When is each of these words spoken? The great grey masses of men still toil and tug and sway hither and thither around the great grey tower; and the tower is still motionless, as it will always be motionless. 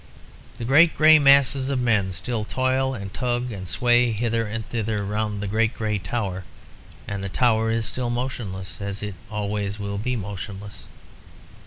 The 0.57 0.65
great 0.65 0.97
grey 0.97 1.19
masses 1.19 1.69
of 1.69 1.77
men 1.79 2.11
still 2.11 2.43
toil 2.43 2.95
and 2.95 3.13
tug 3.13 3.51
and 3.51 3.67
sway 3.67 4.11
hither 4.11 4.47
and 4.47 4.67
thither 4.67 5.03
around 5.05 5.41
the 5.41 5.47
great 5.47 5.75
grey 5.75 5.99
tower; 5.99 6.43
and 7.07 7.23
the 7.23 7.29
tower 7.29 7.69
is 7.69 7.85
still 7.85 8.09
motionless, 8.09 8.81
as 8.81 9.03
it 9.03 9.13
will 9.29 9.37
always 9.37 9.77
be 10.01 10.15
motionless. 10.15 10.85